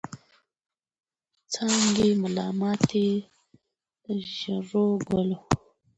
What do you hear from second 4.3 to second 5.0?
ژړو